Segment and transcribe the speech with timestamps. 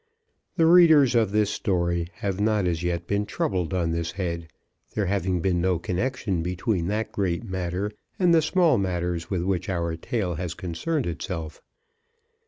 [0.55, 4.47] The readers of this story have not as yet been troubled on this head,
[4.95, 9.69] there having been no connection between that great matter and the small matters with which
[9.69, 11.61] our tale has concerned itself.